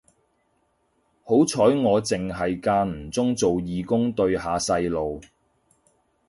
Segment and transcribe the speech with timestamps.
[1.23, 5.21] 好彩我剩係間唔中做義工對下細路